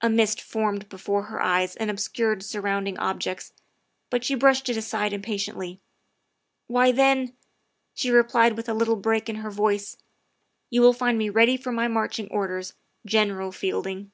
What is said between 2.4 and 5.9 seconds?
surround ing objects, but she brushed it aside impatiently."